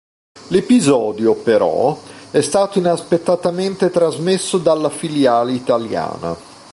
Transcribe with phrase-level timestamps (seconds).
[0.47, 1.95] L'episodio, però,
[2.31, 6.35] è stato inaspettatamente trasmesso dalla filiale italiana.